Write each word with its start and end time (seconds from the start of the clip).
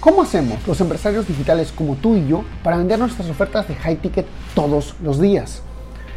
¿Cómo 0.00 0.22
hacemos 0.22 0.66
los 0.66 0.80
empresarios 0.80 1.28
digitales 1.28 1.72
como 1.72 1.94
tú 1.94 2.16
y 2.16 2.26
yo 2.26 2.42
para 2.64 2.78
vender 2.78 2.98
nuestras 2.98 3.28
ofertas 3.28 3.68
de 3.68 3.74
high 3.74 3.96
ticket 3.96 4.24
todos 4.54 4.94
los 5.02 5.20
días? 5.20 5.60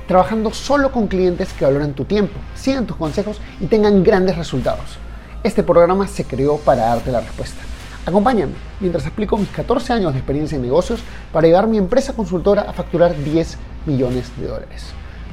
Trabajando 0.07 0.53
solo 0.53 0.93
con 0.93 1.07
clientes 1.07 1.51
que 1.51 1.65
valoran 1.65 1.91
tu 1.91 2.05
tiempo, 2.05 2.39
sigan 2.55 2.87
tus 2.87 2.95
consejos 2.95 3.41
y 3.59 3.65
tengan 3.65 4.01
grandes 4.01 4.37
resultados. 4.37 4.97
Este 5.43 5.63
programa 5.63 6.07
se 6.07 6.23
creó 6.23 6.59
para 6.59 6.85
darte 6.85 7.11
la 7.11 7.19
respuesta. 7.19 7.61
Acompáñame 8.05 8.53
mientras 8.79 9.05
explico 9.05 9.37
mis 9.37 9.49
14 9.49 9.91
años 9.91 10.13
de 10.13 10.19
experiencia 10.19 10.55
en 10.55 10.61
negocios 10.61 11.01
para 11.33 11.47
llevar 11.47 11.67
mi 11.67 11.77
empresa 11.77 12.13
consultora 12.13 12.61
a 12.61 12.71
facturar 12.71 13.13
10 13.21 13.57
millones 13.85 14.31
de 14.37 14.47
dólares, 14.47 14.85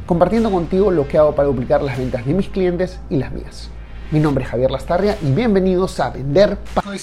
compartiendo 0.07 0.51
contigo 0.51 0.91
lo 0.91 1.07
que 1.07 1.19
hago 1.19 1.37
para 1.37 1.47
duplicar 1.47 1.83
las 1.83 1.97
ventas 1.97 2.27
de 2.27 2.35
mis 2.35 2.49
clientes 2.49 2.99
y 3.11 3.19
las 3.19 3.31
mías. 3.31 3.71
Mi 4.11 4.19
nombre 4.19 4.43
es 4.43 4.51
Javier 4.51 4.73
Lastarria 4.73 5.17
y 5.23 5.31
bienvenidos 5.31 6.01
a 6.01 6.11
Vender 6.11 6.59
¿Cuál 6.75 6.99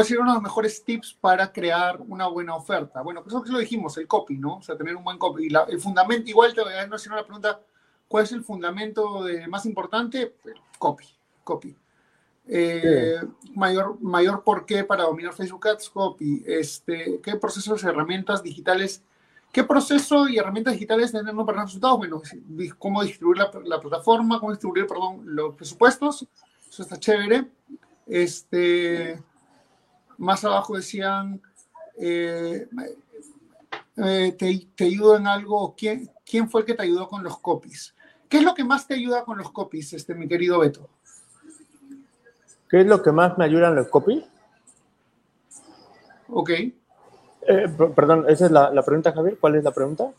sería 0.00 0.22
uno 0.22 0.30
de 0.30 0.36
los 0.36 0.42
mejores 0.42 0.84
tips 0.84 1.14
para 1.20 1.52
crear 1.52 2.00
una 2.08 2.26
buena 2.26 2.54
oferta? 2.54 3.02
Bueno, 3.02 3.22
pues 3.22 3.34
eso 3.34 3.44
lo 3.52 3.58
dijimos, 3.58 3.96
el 3.98 4.06
copy, 4.06 4.38
¿no? 4.38 4.56
O 4.56 4.62
sea, 4.62 4.76
tener 4.76 4.96
un 4.96 5.04
buen 5.04 5.18
copy. 5.18 5.48
Y 5.48 5.54
el 5.70 5.80
fundamento, 5.80 6.30
igual 6.30 6.54
te 6.54 6.62
voy 6.62 6.72
a 6.72 6.82
hacer 6.82 7.12
la 7.12 7.24
pregunta, 7.24 7.60
¿cuál 8.08 8.24
es 8.24 8.32
el 8.32 8.42
fundamento 8.42 9.24
más 9.48 9.66
importante? 9.66 10.36
Copy, 10.78 11.04
copy. 11.44 11.76
Eh, 12.48 13.20
mayor, 13.54 14.00
mayor 14.00 14.42
por 14.42 14.66
qué 14.66 14.82
para 14.82 15.04
dominar 15.04 15.34
Facebook 15.34 15.68
Ads, 15.68 15.90
copy. 15.90 16.42
Este, 16.46 17.20
¿Qué 17.22 17.36
procesos, 17.36 17.84
herramientas 17.84 18.42
digitales, 18.42 19.02
qué 19.52 19.62
proceso 19.62 20.26
y 20.26 20.38
herramientas 20.38 20.72
digitales 20.72 21.10
tienen 21.10 21.36
para 21.44 21.64
resultados? 21.64 21.98
Bueno, 21.98 22.22
cómo 22.78 23.02
distribuir 23.02 23.38
la, 23.38 23.80
plataforma, 23.80 24.40
cómo 24.40 24.52
distribuir, 24.52 24.86
perdón, 24.86 25.20
los 25.24 25.54
presupuestos. 25.54 26.26
Eso 26.66 26.82
está 26.82 26.98
chévere. 26.98 27.50
Este 28.06 29.20
más 30.22 30.44
abajo 30.44 30.76
decían, 30.76 31.42
eh, 31.98 32.68
eh, 33.96 34.32
te, 34.76 34.84
ayudo 34.84 35.16
en 35.16 35.26
algo, 35.26 35.74
¿Quién, 35.76 36.10
¿quién 36.24 36.48
fue 36.48 36.60
el 36.60 36.66
que 36.66 36.74
te 36.74 36.82
ayudó 36.82 37.08
con 37.08 37.24
los 37.24 37.38
copies? 37.40 37.94
¿Qué 38.28 38.38
es 38.38 38.44
lo 38.44 38.54
que 38.54 38.62
más 38.62 38.86
te 38.86 38.94
ayuda 38.94 39.24
con 39.24 39.36
los 39.36 39.50
copies, 39.50 39.92
este, 39.92 40.14
mi 40.14 40.28
querido 40.28 40.60
Beto? 40.60 40.88
¿Qué 42.70 42.82
es 42.82 42.86
lo 42.86 43.02
que 43.02 43.10
más 43.10 43.36
me 43.36 43.44
ayuda 43.44 43.68
en 43.68 43.74
los 43.74 43.88
copies? 43.88 44.24
Ok. 46.28 46.50
Eh, 46.50 46.72
perdón, 47.94 48.24
esa 48.28 48.46
es 48.46 48.52
la, 48.52 48.82
pregunta, 48.84 49.12
Javier. 49.12 49.36
¿Cuál 49.38 49.56
es 49.56 49.64
la 49.64 49.72
pregunta? 49.72 50.12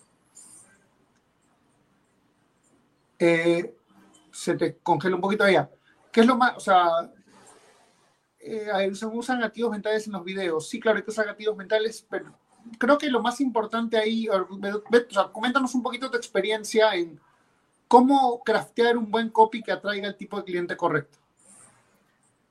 se 4.34 4.56
te 4.56 4.76
congela 4.80 5.16
un 5.16 5.22
poquito 5.22 5.46
allá. 5.46 5.70
¿Qué 6.12 6.20
es 6.20 6.28
lo 6.28 6.36
más, 6.36 6.58
o 6.58 6.60
sea, 6.60 7.10
eh, 8.46 8.96
se 8.96 9.06
usan 9.06 9.44
activos 9.44 9.72
mentales 9.72 10.08
en 10.08 10.14
los 10.14 10.24
videos. 10.24 10.68
Sí, 10.68 10.80
claro, 10.80 10.98
hay 10.98 11.04
que 11.04 11.12
usar 11.12 11.30
activos 11.30 11.56
mentales, 11.56 12.06
pero 12.10 12.34
creo 12.78 12.98
que 12.98 13.10
lo 13.10 13.22
más 13.22 13.42
importante 13.42 13.98
ahí, 13.98 14.28
o 14.30 14.48
sea, 15.10 15.28
coméntanos 15.32 15.74
un 15.76 15.84
poquito 15.84 16.10
tu 16.10 16.18
experiencia 16.18 16.94
en 16.96 17.20
cómo 17.88 18.42
craftear 18.44 18.98
un 18.98 19.10
buen 19.10 19.30
copy 19.30 19.62
que 19.62 19.72
atraiga 19.72 20.08
al 20.08 20.16
tipo 20.16 20.38
de 20.38 20.44
cliente 20.44 20.76
correcto. 20.76 21.20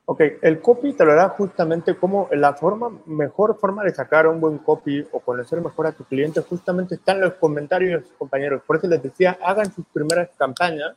Ok, 0.05 0.21
el 0.43 0.61
copy 0.61 0.95
te 0.95 1.05
lo 1.05 1.15
da 1.15 1.29
justamente 1.29 1.97
como 1.97 2.29
la 2.33 2.55
forma, 2.55 2.91
mejor 3.07 3.59
forma 3.59 3.85
de 3.85 3.95
sacar 3.95 4.27
un 4.27 4.41
buen 4.41 4.59
copy 4.59 5.07
o 5.13 5.21
conocer 5.21 5.61
mejor 5.61 5.87
a 5.87 5.93
tu 5.93 6.05
cliente 6.05 6.41
justamente 6.41 6.97
está 6.97 7.13
en 7.13 7.21
los 7.21 7.35
comentarios, 7.35 8.05
compañeros. 8.19 8.63
Por 8.67 8.77
eso 8.77 8.89
les 8.89 9.03
decía, 9.03 9.39
hagan 9.43 9.73
sus 9.73 9.87
primeras 9.87 10.31
campañas 10.37 10.95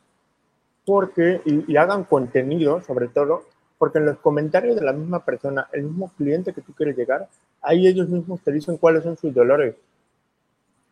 porque, 0.84 1.40
y 1.44 1.76
hagan 1.76 2.04
contenido 2.04 2.82
sobre 2.82 3.08
todo, 3.08 3.44
porque 3.78 3.98
en 3.98 4.06
los 4.06 4.18
comentarios 4.18 4.76
de 4.76 4.82
la 4.84 4.92
misma 4.92 5.24
persona, 5.24 5.68
el 5.72 5.84
mismo 5.84 6.10
cliente 6.16 6.52
que 6.52 6.62
tú 6.62 6.72
quieres 6.72 6.96
llegar, 6.96 7.28
ahí 7.60 7.86
ellos 7.86 8.08
mismos 8.08 8.40
te 8.42 8.52
dicen 8.52 8.78
cuáles 8.78 9.02
son 9.02 9.16
sus 9.16 9.34
dolores, 9.34 9.74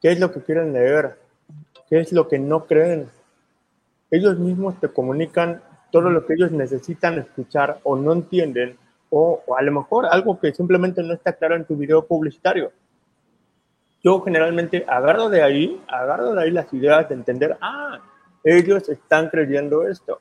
qué 0.01 0.13
es 0.13 0.21
lo 0.21 0.31
que 0.33 0.43
quieren 0.43 0.73
leer, 0.73 1.17
qué 1.89 2.01
es 2.01 2.13
lo 2.13 2.29
que 2.29 2.39
no 2.39 2.67
creen. 2.67 3.09
Ellos 4.11 4.39
mismos 4.39 4.79
te 4.81 4.89
comunican 4.89 5.63
todo 5.91 6.11
lo 6.11 6.27
que 6.27 6.35
ellos 6.35 6.51
necesitan 6.51 7.19
escuchar 7.19 7.79
o 7.85 7.97
no 7.97 8.13
entienden, 8.13 8.77
o, 9.11 9.43
a 9.57 9.63
lo 9.63 9.73
mejor 9.73 10.07
algo 10.07 10.39
que 10.39 10.53
simplemente 10.53 11.03
no 11.03 11.15
está 11.15 11.33
claro 11.33 11.57
en 11.57 11.65
tu 11.65 11.77
video 11.77 12.05
publicitario. 12.05 12.73
Yo 14.03 14.21
generalmente 14.21 14.85
agarro 14.87 15.31
de 15.31 15.43
ahí, 15.43 15.83
agarro 15.89 16.35
de 16.35 16.43
ahí 16.43 16.51
las 16.51 16.71
ideas 16.75 17.09
de 17.09 17.15
entender, 17.15 17.57
ah, 17.61 18.01
ellos 18.43 18.89
están 18.91 19.31
creyendo 19.31 19.87
esto 19.89 20.21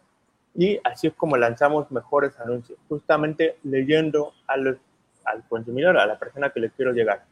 y 0.56 0.80
así 0.84 1.08
es 1.08 1.14
como 1.14 1.36
lanzamos 1.38 1.90
mejores 1.91 2.40
anuncios, 2.40 2.78
justamente 2.88 3.58
leyendo 3.64 4.34
a 4.47 4.58
los, 4.58 4.78
al 5.25 5.44
consumidor, 5.47 5.97
a 5.97 6.06
la 6.06 6.19
persona 6.19 6.52
que 6.52 6.59
le 6.59 6.69
quiero 6.69 6.91
llegar. 6.91 7.25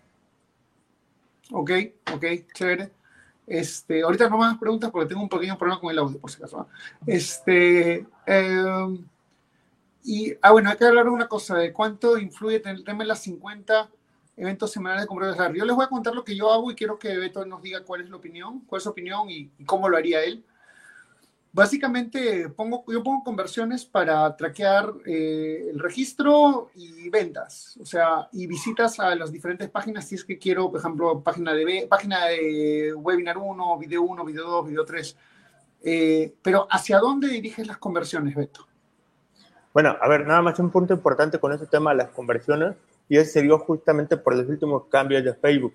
Ok, 1.52 1.72
ok, 2.14 2.26
chévere. 2.54 2.92
Este, 3.46 4.02
ahorita 4.02 4.30
no 4.30 4.38
más 4.38 4.58
preguntas 4.58 4.90
porque 4.92 5.10
tengo 5.10 5.22
un 5.22 5.30
pequeño 5.30 5.58
problema 5.58 5.80
con 5.80 5.92
el 5.92 6.00
audio, 6.00 6.20
por 6.20 6.32
si 6.32 6.38
acaso. 6.38 6.68
Este, 7.06 8.06
em, 8.26 9.06
y, 10.04 10.34
ah, 10.42 10.52
bueno, 10.52 10.70
hay 10.70 10.78
que 10.78 10.86
hablar 10.86 11.06
de 11.06 11.12
una 11.12 11.28
cosa, 11.28 11.58
de 11.58 11.74
cuánto 11.74 12.18
influye 12.18 12.62
el 12.66 12.84
tema 12.84 13.04
de 13.04 13.10
las 13.10 13.20
50 13.20 13.90
eventos 14.38 14.72
semanales 14.72 15.04
de 15.04 15.08
compradores. 15.08 15.58
Yo 15.58 15.66
les 15.66 15.76
voy 15.76 15.86
a 15.86 15.90
contar 15.90 16.16
lo 16.16 16.24
que 16.24 16.36
yo 16.36 16.52
hago 16.52 16.72
y 16.72 16.76
quiero 16.76 16.98
que 16.98 17.18
Beto 17.18 17.46
nos 17.46 17.62
diga 17.62 17.84
cuál 17.84 18.02
es 18.02 18.10
la 18.10 18.16
opinión, 18.16 18.62
cuál 18.62 18.80
es 18.80 18.84
su 18.84 18.90
opinión 18.90 19.30
y 19.30 19.50
cómo 19.66 19.90
lo 19.90 19.98
haría 19.98 20.24
él. 20.24 20.44
Básicamente 21.54 22.48
pongo, 22.50 22.86
yo 22.88 23.04
pongo 23.04 23.26
conversiones 23.26 23.84
para 23.86 24.34
traquear 24.38 24.94
eh, 25.06 25.70
el 25.74 25.80
registro 25.80 26.70
y 26.76 27.10
ventas, 27.10 27.78
o 27.82 27.86
sea, 27.86 28.30
y 28.32 28.48
visitas 28.48 29.02
a 29.02 29.14
las 29.16 29.34
diferentes 29.34 29.70
páginas 29.70 30.08
si 30.08 30.16
es 30.16 30.24
que 30.24 30.38
quiero, 30.38 30.72
por 30.72 30.80
ejemplo, 30.80 31.22
página 31.22 31.54
de, 31.54 31.88
página 31.90 32.28
de 32.28 32.94
webinar 32.94 33.38
1, 33.38 33.78
video 33.80 34.02
1, 34.04 34.24
video 34.24 34.48
2, 34.48 34.68
video 34.70 34.86
3. 34.86 35.18
Eh, 35.84 36.34
pero 36.42 36.68
¿hacia 36.70 37.00
dónde 37.00 37.28
diriges 37.28 37.68
las 37.68 37.78
conversiones, 37.78 38.34
Beto? 38.34 38.66
Bueno, 39.74 39.98
a 40.02 40.08
ver, 40.08 40.26
nada 40.26 40.42
más 40.42 40.58
un 40.60 40.70
punto 40.70 40.94
importante 40.94 41.38
con 41.38 41.52
ese 41.52 41.66
tema 41.66 41.92
de 41.92 41.98
las 41.98 42.12
conversiones, 42.12 42.76
y 43.10 43.18
ese 43.18 43.32
se 43.32 43.42
dio 43.42 43.60
justamente 43.60 44.16
por 44.16 44.38
los 44.38 44.48
últimos 44.48 44.86
cambios 44.86 45.22
de 45.26 45.34
Facebook. 45.34 45.74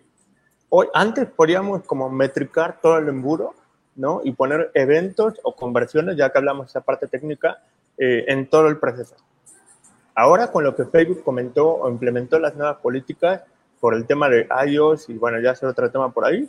Hoy, 0.71 0.87
antes 0.95 1.29
podíamos 1.29 1.83
como 1.85 2.09
metricar 2.09 2.81
todo 2.81 2.97
el 2.97 3.09
embudo, 3.09 3.55
¿no? 3.97 4.21
Y 4.23 4.33
poner 4.33 4.71
eventos 4.75 5.41
o 5.43 5.55
conversiones, 5.55 6.17
ya 6.17 6.31
que 6.31 6.39
hablamos 6.39 6.67
de 6.67 6.71
esa 6.71 6.81
parte 6.83 7.07
técnica, 7.07 7.63
eh, 7.99 8.25
en 8.29 8.49
todo 8.49 8.69
el 8.69 8.79
proceso. 8.79 9.17
Ahora, 10.15 10.51
con 10.51 10.65
lo 10.65 10.75
que 10.75 10.85
Facebook 10.85 11.23
comentó 11.25 11.75
o 11.75 11.89
implementó 11.91 12.39
las 12.39 12.55
nuevas 12.55 12.77
políticas 12.79 13.43
por 13.81 13.95
el 13.95 14.07
tema 14.07 14.29
de 14.29 14.49
iOS 14.67 15.09
y 15.11 15.15
bueno, 15.15 15.41
ya 15.41 15.55
será 15.55 15.73
otro 15.73 15.91
tema 15.91 16.11
por 16.11 16.25
ahí, 16.25 16.49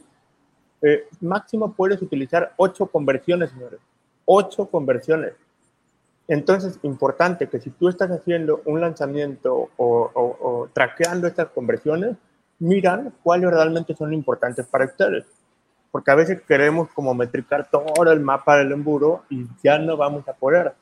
eh, 0.82 1.08
máximo 1.22 1.74
puedes 1.74 2.02
utilizar 2.02 2.54
ocho 2.58 2.86
conversiones, 2.88 3.50
señores. 3.52 3.80
Ocho 4.26 4.68
conversiones. 4.68 5.34
Entonces, 6.28 6.80
importante 6.84 7.48
que 7.48 7.60
si 7.60 7.70
tú 7.70 7.88
estás 7.88 8.12
haciendo 8.12 8.62
un 8.66 8.82
lanzamiento 8.82 9.70
o, 9.78 10.12
o 10.14 10.70
traqueando 10.74 11.28
estas 11.28 11.48
conversiones, 11.48 12.18
miran 12.60 13.14
cuáles 13.24 13.50
realmente 13.50 13.96
son 13.96 14.14
importantes 14.14 14.66
para 14.68 14.86
ustedes 14.86 15.26
porque 15.92 16.12
a 16.12 16.16
veces 16.16 16.42
queremos 16.42 16.90
como 16.92 17.14
metricar 17.14 17.70
todo 17.70 18.12
el 18.12 18.20
mapa 18.20 18.58
del 18.58 18.72
embudo 18.72 19.24
y 19.30 19.46
ya 19.64 19.80
no 19.80 19.98
vamos 19.98 20.28
a 20.28 20.34
poder. 20.34 20.74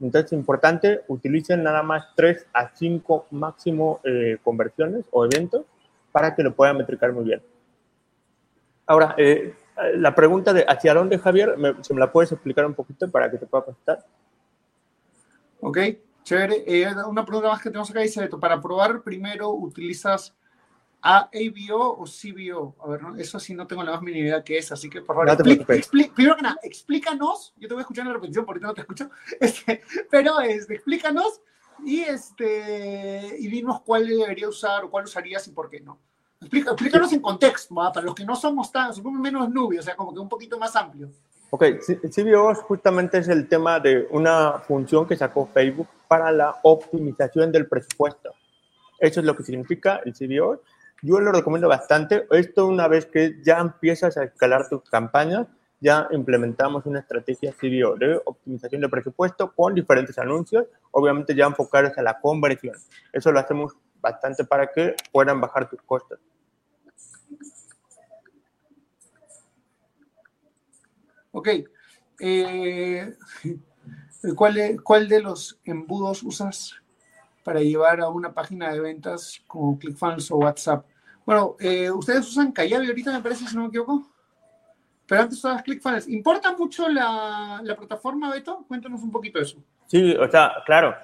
Entonces, 0.00 0.32
es 0.32 0.38
importante, 0.38 1.02
utilicen 1.08 1.62
nada 1.62 1.82
más 1.82 2.08
3 2.16 2.46
a 2.52 2.70
5 2.74 3.26
máximo 3.32 4.00
eh, 4.04 4.38
conversiones 4.42 5.04
o 5.10 5.24
eventos 5.24 5.64
para 6.10 6.34
que 6.34 6.42
lo 6.42 6.54
puedan 6.54 6.78
metricar 6.78 7.12
muy 7.12 7.24
bien. 7.24 7.42
Ahora, 8.86 9.14
eh, 9.18 9.54
la 9.94 10.14
pregunta 10.14 10.52
de 10.52 10.64
hacia 10.66 10.94
dónde, 10.94 11.18
Javier, 11.18 11.56
me, 11.56 11.74
¿se 11.82 11.94
me 11.94 12.00
la 12.00 12.10
puedes 12.10 12.32
explicar 12.32 12.66
un 12.66 12.74
poquito 12.74 13.10
para 13.10 13.30
que 13.30 13.38
te 13.38 13.46
pueda 13.46 13.64
contestar? 13.64 14.04
Ok, 15.60 15.78
chévere. 16.24 16.64
Eh, 16.66 16.86
una 17.06 17.24
pregunta 17.24 17.50
más 17.50 17.62
que 17.62 17.70
tenemos 17.70 17.90
acá 17.90 18.00
dice, 18.00 18.28
para 18.40 18.60
probar 18.60 19.02
primero 19.02 19.50
utilizas 19.50 20.34
a 21.02 21.30
ABO 21.32 21.98
o 21.98 22.04
CBO. 22.04 22.76
A 22.82 22.88
ver, 22.88 23.00
eso 23.18 23.40
sí 23.40 23.54
no 23.54 23.66
tengo 23.66 23.82
la 23.82 23.92
más 23.92 24.02
mínima 24.02 24.26
idea 24.26 24.44
que 24.44 24.58
es, 24.58 24.70
así 24.72 24.90
que 24.90 25.00
por 25.02 25.16
favor, 25.16 25.36
primero 26.14 26.36
que 26.36 26.42
nada, 26.42 26.58
explícanos, 26.62 27.54
yo 27.56 27.68
te 27.68 27.74
voy 27.74 27.80
a 27.80 27.82
escuchar 27.82 28.02
en 28.02 28.08
la 28.08 28.14
repetición 28.14 28.44
porque 28.44 28.60
no 28.60 28.74
te 28.74 28.82
escucho, 28.82 29.10
este, 29.40 29.82
pero 30.10 30.40
este, 30.40 30.74
explícanos 30.74 31.40
y, 31.84 32.00
este, 32.00 33.36
y 33.38 33.48
dinos 33.48 33.80
cuál 33.82 34.06
debería 34.06 34.48
usar 34.48 34.84
o 34.84 34.90
cuál 34.90 35.04
usarías 35.04 35.46
y 35.48 35.52
por 35.52 35.70
qué 35.70 35.80
no. 35.80 35.98
explícanos 36.40 37.12
en 37.12 37.20
contexto, 37.20 37.74
para 37.74 38.02
los 38.02 38.14
que 38.14 38.24
no 38.24 38.36
somos 38.36 38.70
tan, 38.70 38.92
supongo 38.92 39.18
menos 39.18 39.48
nubios, 39.48 39.84
o 39.84 39.86
sea, 39.86 39.96
como 39.96 40.12
que 40.12 40.20
un 40.20 40.28
poquito 40.28 40.58
más 40.58 40.76
amplio. 40.76 41.10
Ok, 41.52 41.64
CBO 42.14 42.54
justamente 42.54 43.18
es 43.18 43.26
el 43.26 43.48
tema 43.48 43.80
de 43.80 44.06
una 44.10 44.60
función 44.60 45.04
que 45.04 45.16
sacó 45.16 45.48
Facebook 45.52 45.88
para 46.06 46.30
la 46.30 46.60
optimización 46.62 47.50
del 47.50 47.66
presupuesto. 47.66 48.30
Eso 49.00 49.18
es 49.18 49.26
lo 49.26 49.34
que 49.34 49.42
significa 49.42 50.00
el 50.04 50.12
CBO 50.12 50.60
yo 51.02 51.20
lo 51.20 51.32
recomiendo 51.32 51.68
bastante. 51.68 52.26
Esto 52.30 52.66
una 52.66 52.88
vez 52.88 53.06
que 53.06 53.40
ya 53.42 53.58
empiezas 53.58 54.16
a 54.16 54.24
escalar 54.24 54.68
tus 54.68 54.82
campañas, 54.88 55.46
ya 55.80 56.08
implementamos 56.10 56.84
una 56.86 57.00
estrategia 57.00 57.52
CBO 57.52 57.96
de 57.96 58.20
optimización 58.24 58.82
de 58.82 58.88
presupuesto 58.88 59.52
con 59.52 59.74
diferentes 59.74 60.18
anuncios, 60.18 60.66
obviamente 60.90 61.34
ya 61.34 61.46
enfocados 61.46 61.96
a 61.96 62.02
la 62.02 62.20
conversión. 62.20 62.76
Eso 63.12 63.32
lo 63.32 63.40
hacemos 63.40 63.72
bastante 64.00 64.44
para 64.44 64.70
que 64.70 64.94
puedan 65.10 65.40
bajar 65.40 65.68
tus 65.68 65.80
costos. 65.82 66.18
Ok. 71.32 71.48
Eh, 72.22 73.14
¿cuál, 74.36 74.82
¿Cuál 74.84 75.08
de 75.08 75.22
los 75.22 75.58
embudos 75.64 76.22
usas 76.22 76.79
para 77.44 77.60
llevar 77.60 78.00
a 78.00 78.08
una 78.08 78.32
página 78.32 78.72
de 78.72 78.80
ventas 78.80 79.40
como 79.46 79.78
ClickFunnels 79.78 80.30
o 80.30 80.36
WhatsApp? 80.36 80.84
Bueno, 81.24 81.56
eh, 81.60 81.90
ustedes 81.90 82.28
usan 82.28 82.52
Kayabi 82.52 82.88
ahorita, 82.88 83.12
me 83.12 83.22
parece, 83.22 83.46
si 83.46 83.54
no 83.54 83.62
me 83.62 83.68
equivoco. 83.68 84.08
Pero 85.06 85.22
antes 85.22 85.38
usabas 85.38 85.62
ClickFunnels. 85.62 86.08
¿Importa 86.08 86.56
mucho 86.56 86.88
la, 86.88 87.60
la 87.62 87.76
plataforma, 87.76 88.32
Beto? 88.32 88.64
Cuéntanos 88.68 89.02
un 89.02 89.10
poquito 89.10 89.38
de 89.38 89.44
eso. 89.44 89.58
Sí, 89.86 90.14
o 90.14 90.30
sea, 90.30 90.52
claro. 90.64 90.94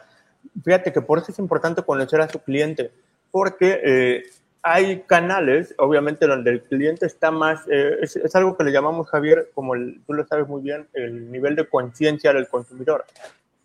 Fíjate 0.64 0.92
que 0.92 1.00
por 1.00 1.18
eso 1.18 1.32
es 1.32 1.38
importante 1.38 1.82
conocer 1.82 2.20
a 2.20 2.28
su 2.28 2.40
cliente, 2.40 2.92
porque 3.30 3.80
eh, 3.84 4.22
hay 4.62 5.02
canales, 5.02 5.74
obviamente, 5.78 6.26
donde 6.26 6.50
el 6.50 6.62
cliente 6.62 7.06
está 7.06 7.30
más, 7.30 7.66
eh, 7.68 7.98
es, 8.00 8.34
algo 8.34 8.56
que 8.56 8.64
le 8.64 8.72
llamamos, 8.72 9.08
Javier, 9.08 9.50
como 9.54 9.74
tú 9.74 10.12
lo 10.12 10.26
sabes 10.26 10.48
muy 10.48 10.62
bien, 10.62 10.88
el 10.92 11.30
nivel 11.30 11.56
de 11.56 11.68
conciencia 11.68 12.32
del 12.32 12.48
consumidor. 12.48 13.04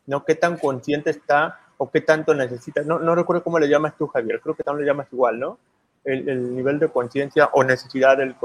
¿No? 0.08 0.26
¿Qué 0.26 0.36
tan 0.36 0.58
consciente 0.58 1.12
está 1.12 1.60
o 1.82 1.90
qué 1.90 2.02
tanto 2.02 2.36
necesita? 2.36 2.84
No, 2.84 3.00
no 3.00 3.16
recuerdo 3.16 3.44
cómo 3.44 3.58
le 3.58 3.68
llamas 3.68 3.98
tú, 3.98 4.06
Javier, 4.06 4.40
creo 4.40 4.54
que 4.54 4.62
también 4.62 4.86
le 4.86 4.92
llamas 4.92 5.08
igual, 5.12 5.40
¿no? 5.40 5.58
El, 6.04 6.30
el 6.30 6.56
nivel 6.56 6.78
de 6.78 6.90
conciencia 6.90 7.50
o 7.54 7.64
necesidad 7.64 8.18
del 8.18 8.36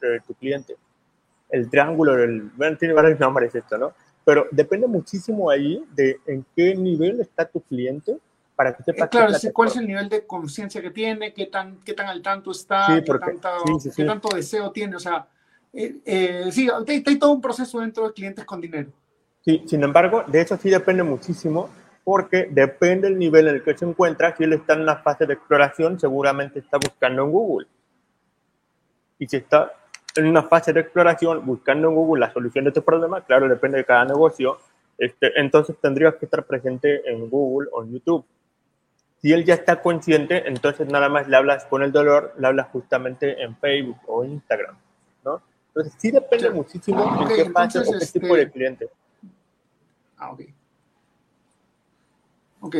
de 0.00 0.20
tu 0.26 0.34
cliente. 0.34 0.76
El 1.48 1.70
triángulo, 1.70 2.20
el, 2.20 2.50
bueno, 2.56 2.76
tiene 2.76 2.92
varios 2.92 3.20
nombres 3.20 3.54
esto, 3.54 3.78
¿no? 3.78 3.92
Pero 4.24 4.48
depende 4.50 4.88
muchísimo 4.88 5.48
ahí 5.48 5.84
de 5.94 6.18
en 6.26 6.44
qué 6.56 6.74
nivel 6.74 7.20
está 7.20 7.44
tu 7.44 7.60
cliente 7.60 8.16
para 8.56 8.74
que 8.76 8.82
sepa. 8.82 9.04
Eh, 9.04 9.08
claro, 9.08 9.32
cuál 9.52 9.68
es 9.68 9.76
el 9.76 9.86
nivel 9.86 10.08
de 10.08 10.26
conciencia 10.26 10.82
que 10.82 10.90
tiene, 10.90 11.32
qué 11.32 11.46
tan, 11.46 11.76
qué 11.84 11.94
tan 11.94 12.08
al 12.08 12.20
tanto 12.20 12.50
está, 12.50 13.00
qué, 13.04 14.04
tanto 14.04 14.28
deseo 14.34 14.72
tiene. 14.72 14.96
O 14.96 15.00
sea, 15.00 15.28
eh, 15.72 15.98
eh, 16.04 16.48
sí, 16.50 16.68
hay, 16.88 17.16
todo 17.16 17.30
un 17.30 17.40
proceso 17.40 17.78
dentro 17.78 18.08
de 18.08 18.12
clientes 18.12 18.44
con 18.44 18.60
dinero. 18.60 18.90
Sí, 19.44 19.62
sin 19.66 19.84
embargo, 19.84 20.24
de 20.26 20.40
eso 20.40 20.56
sí 20.56 20.68
depende 20.68 21.04
muchísimo, 21.04 21.70
porque 22.04 22.48
depende 22.50 23.08
del 23.08 23.18
nivel 23.18 23.48
en 23.48 23.56
el 23.56 23.62
que 23.62 23.76
se 23.76 23.84
encuentra. 23.84 24.36
Si 24.36 24.44
él 24.44 24.52
está 24.52 24.74
en 24.74 24.80
una 24.80 24.96
fase 24.96 25.26
de 25.26 25.34
exploración, 25.34 25.98
seguramente 25.98 26.58
está 26.58 26.78
buscando 26.78 27.24
en 27.24 27.30
Google. 27.30 27.66
Y 29.18 29.26
si 29.26 29.36
está 29.36 29.72
en 30.16 30.26
una 30.26 30.42
fase 30.42 30.72
de 30.72 30.80
exploración, 30.80 31.44
buscando 31.46 31.88
en 31.88 31.94
Google 31.94 32.20
la 32.20 32.32
solución 32.32 32.64
de 32.64 32.70
este 32.70 32.82
problema, 32.82 33.24
claro, 33.24 33.48
depende 33.48 33.78
de 33.78 33.84
cada 33.84 34.04
negocio, 34.04 34.58
este, 34.98 35.32
entonces 35.40 35.76
tendrías 35.80 36.16
que 36.16 36.26
estar 36.26 36.44
presente 36.44 37.08
en 37.10 37.30
Google 37.30 37.68
o 37.72 37.82
en 37.82 37.92
YouTube. 37.92 38.24
Si 39.20 39.32
él 39.32 39.44
ya 39.44 39.54
está 39.54 39.80
consciente, 39.80 40.48
entonces 40.48 40.88
nada 40.88 41.08
más 41.08 41.28
le 41.28 41.36
hablas 41.36 41.64
con 41.66 41.82
el 41.82 41.92
dolor, 41.92 42.34
le 42.38 42.46
hablas 42.48 42.68
justamente 42.72 43.40
en 43.40 43.56
Facebook 43.56 43.98
o 44.08 44.24
Instagram, 44.24 44.76
¿no? 45.24 45.40
Entonces 45.68 45.94
sí 45.96 46.10
depende 46.10 46.50
muchísimo 46.50 47.04
ah, 47.08 47.28
de 47.28 47.34
qué 47.36 47.50
fase 47.50 47.78
o 47.78 47.82
qué 47.82 48.06
tipo 48.06 48.34
de 48.34 48.42
este 48.42 48.52
cliente. 48.52 48.88
Ah, 50.18 50.32
ok. 50.32 50.42
Ok, 52.62 52.76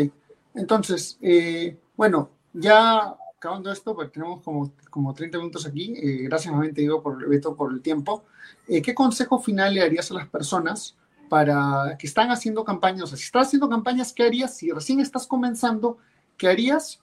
entonces, 0.55 1.19
eh, 1.21 1.77
bueno, 1.97 2.31
ya 2.53 3.17
acabando 3.37 3.73
esto, 3.73 3.97
porque 3.97 4.13
tenemos 4.13 4.41
como, 4.41 4.73
como 4.91 5.13
30 5.13 5.39
minutos 5.39 5.67
aquí, 5.67 5.93
eh, 5.97 6.23
gracias 6.23 6.53
nuevamente 6.53 6.83
digo 6.83 7.03
por, 7.03 7.29
Beto 7.29 7.57
por 7.57 7.73
el 7.73 7.83
tiempo, 7.83 8.23
eh, 8.69 8.81
¿qué 8.81 8.95
consejo 8.95 9.41
final 9.41 9.75
le 9.75 9.81
darías 9.81 10.09
a 10.13 10.15
las 10.15 10.29
personas 10.29 10.97
para 11.29 11.97
que 11.99 12.07
están 12.07 12.31
haciendo 12.31 12.63
campañas? 12.63 13.03
O 13.03 13.07
sea, 13.09 13.19
si 13.19 13.25
estás 13.25 13.49
haciendo 13.49 13.69
campañas, 13.69 14.13
¿qué 14.13 14.23
harías 14.23 14.57
si 14.57 14.71
recién 14.71 15.01
estás 15.01 15.27
comenzando? 15.27 15.99
¿Qué 16.37 16.47
harías? 16.47 17.01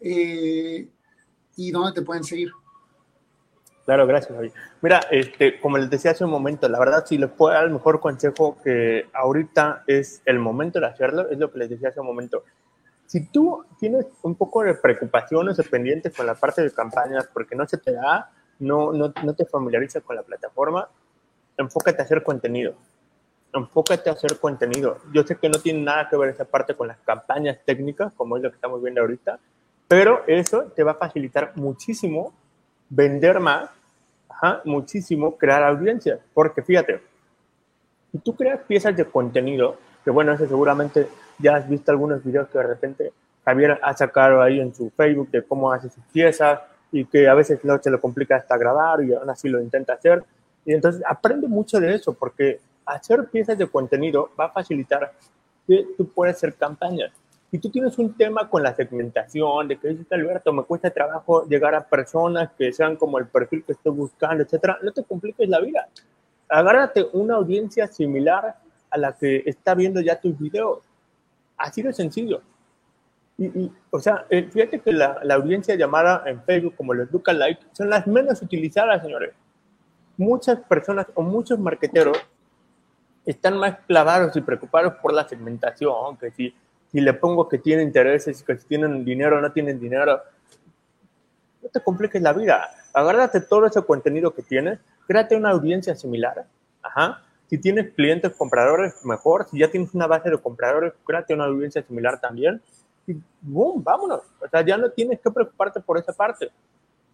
Eh, 0.00 0.88
¿Y 1.56 1.70
dónde 1.72 1.92
te 1.92 2.02
pueden 2.02 2.22
seguir? 2.22 2.52
Claro, 3.84 4.06
gracias, 4.06 4.34
Javi. 4.34 4.52
Mira, 4.80 5.00
este, 5.10 5.60
como 5.60 5.76
les 5.76 5.90
decía 5.90 6.12
hace 6.12 6.24
un 6.24 6.30
momento, 6.30 6.68
la 6.68 6.78
verdad, 6.78 7.04
si 7.04 7.18
les 7.18 7.30
puedo 7.30 7.52
dar 7.52 7.64
el 7.64 7.70
mejor 7.70 8.00
consejo 8.00 8.56
que 8.62 9.06
ahorita 9.12 9.84
es 9.86 10.22
el 10.24 10.38
momento 10.38 10.78
de 10.78 10.86
hacerlo, 10.86 11.28
es 11.30 11.38
lo 11.38 11.50
que 11.50 11.58
les 11.58 11.70
decía 11.70 11.88
hace 11.88 12.00
un 12.00 12.06
momento. 12.06 12.44
Si 13.06 13.26
tú 13.26 13.64
tienes 13.78 14.06
un 14.22 14.36
poco 14.36 14.62
de 14.62 14.74
preocupaciones 14.74 15.58
o 15.58 15.64
pendientes 15.64 16.14
con 16.16 16.26
la 16.26 16.34
parte 16.34 16.62
de 16.62 16.70
campañas 16.70 17.28
porque 17.32 17.56
no 17.56 17.66
se 17.66 17.78
te 17.78 17.92
da, 17.92 18.30
no, 18.60 18.92
no, 18.92 19.12
no 19.22 19.34
te 19.34 19.44
familiarizas 19.46 20.02
con 20.02 20.14
la 20.16 20.22
plataforma, 20.22 20.88
enfócate 21.56 22.00
a 22.00 22.04
hacer 22.04 22.22
contenido 22.22 22.74
enfócate 23.52 24.10
a 24.10 24.14
hacer 24.14 24.38
contenido. 24.38 24.98
Yo 25.12 25.24
sé 25.24 25.36
que 25.36 25.48
no 25.48 25.58
tiene 25.58 25.82
nada 25.82 26.08
que 26.08 26.16
ver 26.16 26.30
esa 26.30 26.44
parte 26.44 26.74
con 26.74 26.88
las 26.88 26.98
campañas 26.98 27.58
técnicas, 27.64 28.12
como 28.14 28.36
es 28.36 28.42
lo 28.42 28.50
que 28.50 28.56
estamos 28.56 28.82
viendo 28.82 29.00
ahorita, 29.00 29.38
pero 29.88 30.24
eso 30.26 30.64
te 30.74 30.82
va 30.82 30.92
a 30.92 30.96
facilitar 30.96 31.52
muchísimo 31.56 32.32
vender 32.94 33.40
más, 33.40 33.70
muchísimo 34.64 35.36
crear 35.36 35.62
audiencia, 35.62 36.18
porque 36.34 36.62
fíjate, 36.62 37.00
si 38.10 38.18
tú 38.18 38.34
creas 38.34 38.60
piezas 38.66 38.94
de 38.94 39.04
contenido, 39.04 39.76
que 40.04 40.10
bueno, 40.10 40.32
eso 40.32 40.46
seguramente 40.46 41.08
ya 41.38 41.56
has 41.56 41.68
visto 41.68 41.90
algunos 41.90 42.22
videos 42.22 42.48
que 42.48 42.58
de 42.58 42.64
repente 42.64 43.12
Javier 43.44 43.78
ha 43.82 43.96
sacado 43.96 44.42
ahí 44.42 44.60
en 44.60 44.74
su 44.74 44.90
Facebook 44.90 45.30
de 45.30 45.42
cómo 45.42 45.72
hace 45.72 45.88
sus 45.88 46.04
piezas 46.12 46.60
y 46.90 47.06
que 47.06 47.28
a 47.28 47.34
veces 47.34 47.64
no 47.64 47.80
se 47.80 47.90
le 47.90 47.98
complica 47.98 48.36
hasta 48.36 48.58
grabar 48.58 49.02
y 49.02 49.14
aún 49.14 49.30
así 49.30 49.48
lo 49.48 49.60
intenta 49.60 49.94
hacer. 49.94 50.22
Y 50.66 50.74
entonces 50.74 51.02
aprende 51.08 51.48
mucho 51.48 51.80
de 51.80 51.94
eso 51.94 52.12
porque 52.12 52.60
hacer 52.84 53.24
piezas 53.28 53.56
de 53.56 53.66
contenido 53.66 54.30
va 54.38 54.46
a 54.46 54.50
facilitar 54.50 55.12
que 55.66 55.86
tú 55.96 56.06
puedas 56.08 56.36
hacer 56.36 56.54
campañas. 56.54 57.12
Si 57.52 57.58
tú 57.58 57.68
tienes 57.68 57.98
un 57.98 58.14
tema 58.14 58.48
con 58.48 58.62
la 58.62 58.74
segmentación, 58.74 59.68
de 59.68 59.78
que 59.78 59.88
dices, 59.88 60.10
Alberto, 60.10 60.54
me 60.54 60.62
cuesta 60.62 60.88
trabajo 60.88 61.46
llegar 61.46 61.74
a 61.74 61.86
personas 61.86 62.50
que 62.56 62.72
sean 62.72 62.96
como 62.96 63.18
el 63.18 63.26
perfil 63.26 63.62
que 63.62 63.72
estoy 63.72 63.92
buscando, 63.92 64.42
etcétera, 64.42 64.78
no 64.82 64.90
te 64.90 65.04
compliques 65.04 65.46
la 65.50 65.60
vida. 65.60 65.86
Agárrate 66.48 67.06
una 67.12 67.34
audiencia 67.34 67.86
similar 67.88 68.56
a 68.88 68.96
la 68.96 69.12
que 69.12 69.42
está 69.44 69.74
viendo 69.74 70.00
ya 70.00 70.18
tus 70.18 70.38
videos. 70.38 70.78
Así 71.58 71.82
de 71.82 71.92
sencillo. 71.92 72.40
Y, 73.36 73.70
o 73.90 74.00
sea, 74.00 74.24
eh, 74.30 74.48
fíjate 74.50 74.80
que 74.80 74.92
la, 74.94 75.20
la, 75.22 75.34
audiencia 75.34 75.74
llamada 75.74 76.22
en 76.24 76.42
Facebook 76.44 76.74
como 76.74 76.94
los 76.94 77.08
Like 77.26 77.66
son 77.72 77.90
las 77.90 78.06
menos 78.06 78.40
utilizadas, 78.40 79.02
señores. 79.02 79.34
Muchas 80.16 80.58
personas 80.60 81.06
o 81.12 81.20
muchos 81.20 81.58
marqueteros 81.58 82.16
están 83.26 83.58
más 83.58 83.76
clavados 83.86 84.34
y 84.36 84.40
preocupados 84.40 84.94
por 85.02 85.12
la 85.12 85.28
segmentación, 85.28 86.16
que 86.16 86.30
si, 86.30 86.54
si 86.92 87.00
le 87.00 87.14
pongo 87.14 87.48
que 87.48 87.58
tiene 87.58 87.82
intereses, 87.82 88.42
que 88.42 88.56
si 88.58 88.66
tienen 88.66 89.04
dinero 89.04 89.38
o 89.38 89.40
no 89.40 89.50
tienen 89.50 89.80
dinero. 89.80 90.20
No 91.62 91.68
te 91.70 91.80
compliques 91.80 92.20
la 92.20 92.34
vida. 92.34 92.68
Agárrate 92.92 93.40
todo 93.40 93.66
ese 93.66 93.82
contenido 93.82 94.34
que 94.34 94.42
tienes, 94.42 94.78
créate 95.06 95.34
una 95.34 95.50
audiencia 95.50 95.94
similar. 95.96 96.44
Ajá. 96.82 97.22
Si 97.48 97.58
tienes 97.58 97.92
clientes 97.94 98.32
compradores, 98.36 99.04
mejor. 99.04 99.46
Si 99.50 99.58
ya 99.58 99.70
tienes 99.70 99.94
una 99.94 100.06
base 100.06 100.30
de 100.30 100.38
compradores, 100.38 100.92
créate 101.04 101.34
una 101.34 101.46
audiencia 101.46 101.82
similar 101.82 102.20
también. 102.20 102.60
Y 103.06 103.16
boom, 103.40 103.82
vámonos. 103.82 104.20
O 104.40 104.48
sea, 104.48 104.64
ya 104.64 104.76
no 104.76 104.90
tienes 104.90 105.20
que 105.20 105.30
preocuparte 105.30 105.80
por 105.80 105.98
esa 105.98 106.12
parte. 106.12 106.50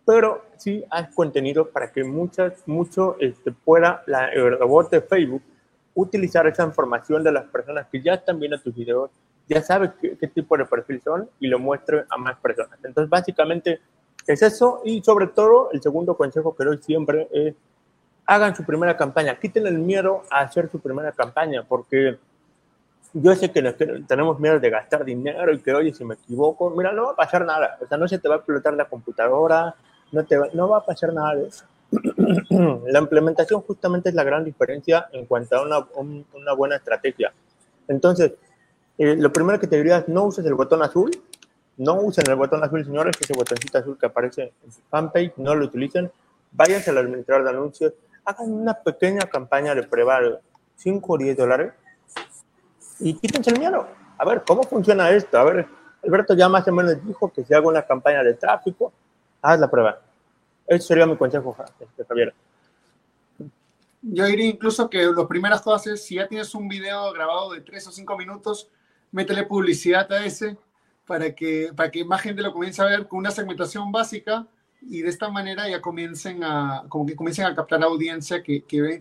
Pero 0.04 0.44
sí 0.56 0.84
haz 0.90 1.14
contenido 1.14 1.68
para 1.68 1.92
que 1.92 2.02
muchas, 2.02 2.66
mucho 2.66 3.16
este, 3.20 3.52
pueda 3.52 4.02
la, 4.06 4.28
el 4.28 4.58
robot 4.58 4.90
de 4.90 5.02
Facebook 5.02 5.42
utilizar 5.94 6.46
esa 6.46 6.64
información 6.64 7.22
de 7.22 7.32
las 7.32 7.44
personas 7.44 7.86
que 7.90 8.00
ya 8.00 8.14
están 8.14 8.38
viendo 8.38 8.60
tus 8.60 8.74
videos, 8.74 9.10
ya 9.48 9.62
sabes 9.62 9.92
qué, 10.00 10.28
tipo 10.28 10.56
de 10.56 10.66
perfil 10.66 11.00
son 11.02 11.28
y 11.40 11.48
lo 11.48 11.58
muestre 11.58 12.04
a 12.08 12.16
más 12.18 12.36
personas. 12.38 12.78
Entonces, 12.84 13.08
básicamente 13.08 13.80
es 14.26 14.42
eso 14.42 14.82
y 14.84 15.02
sobre 15.02 15.28
todo 15.28 15.70
el 15.72 15.80
segundo 15.80 16.16
consejo 16.16 16.54
que 16.54 16.64
doy 16.64 16.78
siempre 16.78 17.28
es 17.32 17.54
hagan 18.26 18.54
su 18.54 18.62
primera 18.62 18.94
campaña, 18.94 19.38
quiten 19.40 19.66
el 19.66 19.78
miedo 19.78 20.22
a 20.30 20.40
hacer 20.40 20.70
su 20.70 20.78
primera 20.80 21.12
campaña 21.12 21.64
porque 21.66 22.18
yo 23.14 23.34
sé 23.34 23.50
que 23.50 23.62
tenemos 24.06 24.38
miedo 24.38 24.60
de 24.60 24.68
gastar 24.68 25.02
dinero 25.02 25.50
y 25.50 25.60
que, 25.60 25.72
oye, 25.72 25.94
si 25.94 26.04
me 26.04 26.14
equivoco, 26.14 26.68
mira, 26.70 26.92
no 26.92 27.06
va 27.06 27.12
a 27.12 27.16
pasar 27.16 27.46
nada. 27.46 27.78
O 27.80 27.86
sea, 27.86 27.96
no 27.96 28.06
se 28.06 28.18
te 28.18 28.28
va 28.28 28.34
a 28.34 28.38
explotar 28.38 28.74
la 28.74 28.84
computadora, 28.84 29.74
no, 30.12 30.24
te 30.26 30.36
no 30.52 30.68
va 30.68 30.78
a 30.78 30.84
pasar 30.84 31.14
nada 31.14 31.34
de 31.36 31.48
eso. 31.48 31.64
la 32.86 32.98
implementación 32.98 33.62
justamente 33.62 34.10
es 34.10 34.14
la 34.14 34.24
gran 34.24 34.44
diferencia 34.44 35.08
en 35.12 35.24
cuanto 35.24 35.56
a 35.56 35.62
una, 35.62 35.86
una 36.34 36.52
buena 36.52 36.76
estrategia. 36.76 37.32
Entonces, 37.88 38.34
eh, 38.98 39.16
lo 39.16 39.32
primero 39.32 39.58
que 39.58 39.66
te 39.66 39.76
diría 39.76 39.98
es 39.98 40.08
no 40.08 40.24
uses 40.24 40.44
el 40.44 40.54
botón 40.54 40.82
azul, 40.82 41.10
no 41.76 41.94
usen 41.94 42.24
el 42.28 42.34
botón 42.34 42.62
azul, 42.64 42.84
señores, 42.84 43.16
ese 43.20 43.32
botoncito 43.32 43.78
azul 43.78 43.96
que 43.98 44.06
aparece 44.06 44.52
en 44.64 44.72
su 44.72 44.80
fanpage, 44.90 45.34
no 45.36 45.54
lo 45.54 45.66
utilicen, 45.66 46.10
váyanse 46.50 46.90
al 46.90 46.98
administrador 46.98 47.44
de 47.44 47.50
anuncios, 47.50 47.92
hagan 48.24 48.52
una 48.52 48.74
pequeña 48.74 49.20
campaña 49.26 49.74
de 49.74 49.84
prueba 49.84 50.20
de 50.20 50.38
5 50.76 51.12
o 51.12 51.16
10 51.18 51.36
dólares 51.36 51.72
y 52.98 53.14
quítense 53.14 53.50
el 53.50 53.60
miedo. 53.60 53.86
A 54.18 54.24
ver, 54.24 54.42
¿cómo 54.44 54.64
funciona 54.64 55.10
esto? 55.10 55.38
A 55.38 55.44
ver, 55.44 55.66
Alberto 56.04 56.34
ya 56.34 56.48
más 56.48 56.66
o 56.66 56.72
menos 56.72 57.04
dijo 57.06 57.32
que 57.32 57.44
si 57.44 57.54
hago 57.54 57.68
una 57.68 57.82
campaña 57.82 58.22
de 58.22 58.34
tráfico, 58.34 58.92
haz 59.40 59.60
la 59.60 59.70
prueba. 59.70 60.00
Ese 60.66 60.88
sería 60.88 61.06
mi 61.06 61.16
consejo, 61.16 61.56
este, 61.80 62.04
Javier. 62.04 62.34
Yo 64.02 64.24
diría 64.26 64.46
incluso 64.46 64.90
que 64.90 65.04
lo 65.04 65.26
primeras 65.26 65.60
cosas 65.60 65.86
es, 65.86 66.04
si 66.04 66.16
ya 66.16 66.28
tienes 66.28 66.54
un 66.54 66.68
video 66.68 67.12
grabado 67.12 67.52
de 67.52 67.60
3 67.60 67.86
o 67.86 67.92
5 67.92 68.16
minutos, 68.16 68.68
métele 69.12 69.44
publicidad 69.44 70.10
a 70.12 70.24
ese 70.24 70.56
para 71.06 71.34
que, 71.34 71.72
para 71.74 71.90
que 71.90 72.04
más 72.04 72.20
gente 72.20 72.42
lo 72.42 72.52
comience 72.52 72.82
a 72.82 72.86
ver 72.86 73.06
con 73.06 73.18
una 73.18 73.30
segmentación 73.30 73.90
básica 73.90 74.46
y 74.82 75.02
de 75.02 75.08
esta 75.08 75.30
manera 75.30 75.68
ya 75.68 75.80
comiencen 75.80 76.44
a, 76.44 76.84
como 76.88 77.06
que 77.06 77.16
comiencen 77.16 77.46
a 77.46 77.54
captar 77.54 77.82
audiencia 77.82 78.42
que, 78.42 78.62
que 78.64 78.80
ve 78.80 79.00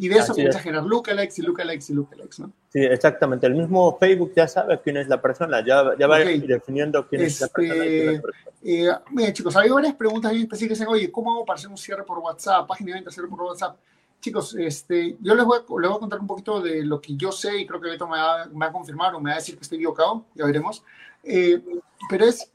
y 0.00 0.08
de 0.08 0.16
eso 0.16 0.32
comienza 0.32 0.60
a 0.60 0.62
generar 0.62 0.84
lookalikes 0.84 1.40
y 1.40 1.42
lookalikes 1.42 1.90
y 1.90 1.94
lookalikes, 1.94 2.38
¿no? 2.38 2.52
Sí, 2.68 2.78
exactamente. 2.78 3.48
El 3.48 3.56
mismo 3.56 3.98
Facebook 3.98 4.32
ya 4.36 4.46
sabe 4.46 4.80
quién 4.80 4.96
es 4.96 5.08
la 5.08 5.20
persona, 5.20 5.64
ya, 5.66 5.82
ya 5.98 6.06
va 6.06 6.18
definiendo 6.18 7.04
quién 7.08 7.22
es 7.22 7.40
la 7.40 7.48
persona. 7.48 7.84
Este, 7.84 8.22
eh, 8.62 8.90
mira, 9.10 9.32
chicos, 9.32 9.56
hay 9.56 9.68
varias 9.70 9.94
preguntas 9.94 10.30
bien 10.30 10.44
específicas. 10.44 10.86
Oye, 10.86 11.10
¿cómo 11.10 11.32
hago 11.32 11.44
para 11.44 11.58
hacer 11.58 11.68
un 11.68 11.76
cierre 11.76 12.04
por 12.04 12.18
WhatsApp? 12.18 12.68
Página 12.68 12.92
de 12.92 12.94
venta, 12.98 13.10
cierre 13.10 13.28
por 13.28 13.42
WhatsApp. 13.42 13.76
Chicos, 14.20 14.54
este, 14.56 15.16
yo 15.20 15.34
les 15.34 15.44
voy, 15.44 15.58
a, 15.58 15.60
les 15.60 15.88
voy 15.88 15.96
a 15.96 16.00
contar 16.00 16.20
un 16.20 16.26
poquito 16.26 16.60
de 16.60 16.84
lo 16.84 17.00
que 17.00 17.16
yo 17.16 17.30
sé 17.30 17.60
y 17.60 17.66
creo 17.66 17.80
que 17.80 17.90
Beto 17.90 18.08
me 18.08 18.18
va, 18.18 18.46
me 18.46 18.58
va 18.58 18.66
a 18.66 18.72
confirmar 18.72 19.14
o 19.14 19.20
me 19.20 19.30
va 19.30 19.36
a 19.36 19.38
decir 19.38 19.56
que 19.56 19.62
estoy 19.62 19.78
equivocado, 19.78 20.24
ya 20.34 20.44
veremos. 20.44 20.82
Eh, 21.22 21.62
pero 22.08 22.24
es 22.24 22.50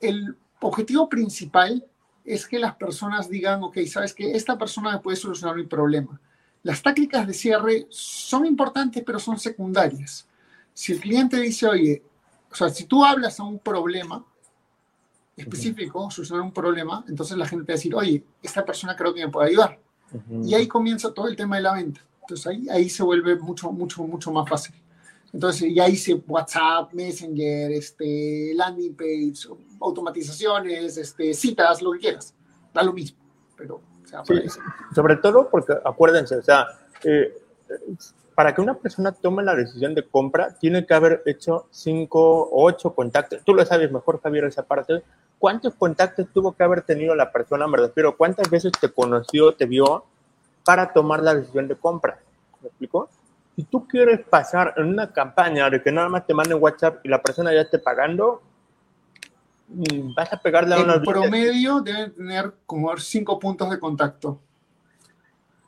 el 0.00 0.36
objetivo 0.60 1.08
principal 1.08 1.84
es 2.24 2.46
que 2.46 2.58
las 2.58 2.76
personas 2.76 3.28
digan, 3.28 3.62
ok, 3.62 3.78
sabes 3.86 4.14
que 4.14 4.32
esta 4.32 4.56
persona 4.56 4.92
me 4.92 4.98
puede 4.98 5.16
solucionar 5.16 5.56
mi 5.56 5.64
problema. 5.64 6.20
Las 6.62 6.82
tácticas 6.82 7.26
de 7.26 7.32
cierre 7.32 7.86
son 7.88 8.46
importantes, 8.46 9.02
pero 9.04 9.18
son 9.18 9.38
secundarias. 9.38 10.26
Si 10.74 10.92
el 10.92 11.00
cliente 11.00 11.40
dice, 11.40 11.66
oye, 11.66 12.02
o 12.50 12.54
sea, 12.54 12.68
si 12.68 12.84
tú 12.84 13.04
hablas 13.04 13.40
a 13.40 13.44
un 13.44 13.58
problema 13.58 14.24
específico, 15.36 16.10
solucionar 16.10 16.44
un 16.44 16.52
problema, 16.52 17.04
entonces 17.08 17.36
la 17.36 17.46
gente 17.46 17.64
te 17.64 17.72
va 17.72 17.74
a 17.74 17.78
decir, 17.78 17.94
oye, 17.94 18.24
esta 18.42 18.64
persona 18.64 18.94
creo 18.94 19.14
que 19.14 19.24
me 19.24 19.32
puede 19.32 19.48
ayudar. 19.48 19.78
Y 20.42 20.54
ahí 20.54 20.66
comienza 20.66 21.12
todo 21.12 21.28
el 21.28 21.36
tema 21.36 21.56
de 21.56 21.62
la 21.62 21.74
venta. 21.74 22.00
Entonces 22.22 22.46
ahí, 22.46 22.68
ahí 22.68 22.88
se 22.88 23.02
vuelve 23.02 23.36
mucho, 23.36 23.70
mucho, 23.72 24.02
mucho 24.04 24.30
más 24.30 24.48
fácil. 24.48 24.74
Entonces 25.32 25.72
ya 25.74 25.88
hice 25.88 26.14
WhatsApp, 26.26 26.92
Messenger, 26.92 27.70
este, 27.72 28.52
landing 28.54 28.94
page, 28.94 29.48
automatizaciones, 29.80 30.96
este, 30.96 31.32
citas, 31.34 31.80
lo 31.82 31.92
que 31.92 31.98
quieras. 32.00 32.34
Da 32.74 32.82
lo 32.82 32.92
mismo, 32.92 33.18
pero... 33.56 33.80
sobre 34.94 35.16
todo 35.16 35.48
porque, 35.48 35.72
acuérdense, 35.84 36.36
o 36.36 36.42
sea, 36.42 36.66
eh, 37.04 37.32
para 38.34 38.54
que 38.54 38.60
una 38.60 38.74
persona 38.74 39.12
tome 39.12 39.42
la 39.42 39.54
decisión 39.54 39.94
de 39.94 40.02
compra, 40.08 40.56
tiene 40.58 40.86
que 40.86 40.94
haber 40.94 41.22
hecho 41.26 41.66
cinco 41.70 42.44
o 42.44 42.64
ocho 42.64 42.94
contactos. 42.94 43.42
Tú 43.44 43.54
lo 43.54 43.64
sabes 43.64 43.92
mejor, 43.92 44.20
Javier, 44.20 44.44
esa 44.44 44.64
parte. 44.64 45.02
¿Cuántos 45.40 45.74
contactos 45.74 46.28
tuvo 46.32 46.52
que 46.52 46.62
haber 46.62 46.82
tenido 46.82 47.16
la 47.16 47.32
persona? 47.32 47.66
Me 47.66 47.78
refiero, 47.78 48.16
¿cuántas 48.16 48.48
veces 48.48 48.70
te 48.80 48.88
conoció, 48.88 49.52
te 49.52 49.66
vio 49.66 50.04
para 50.64 50.92
tomar 50.92 51.20
la 51.20 51.34
decisión 51.34 51.66
de 51.66 51.74
compra? 51.74 52.20
¿Me 52.60 52.68
explico? 52.68 53.08
si 53.60 53.64
tú 53.64 53.86
quieres 53.86 54.20
pasar 54.20 54.72
en 54.78 54.86
una 54.86 55.12
campaña 55.12 55.68
de 55.68 55.82
que 55.82 55.92
nada 55.92 56.08
más 56.08 56.26
te 56.26 56.32
manden 56.32 56.56
WhatsApp 56.62 57.04
y 57.04 57.08
la 57.08 57.20
persona 57.20 57.52
ya 57.52 57.60
esté 57.60 57.78
pagando, 57.78 58.40
mm, 59.68 60.14
vas 60.14 60.32
a 60.32 60.40
pegarle 60.40 60.76
a 60.76 60.78
una... 60.78 60.94
En 60.94 61.02
promedio 61.02 61.80
deben 61.82 62.14
tener 62.14 62.54
como 62.64 62.96
cinco 62.96 63.38
puntos 63.38 63.68
de 63.70 63.78
contacto. 63.78 64.40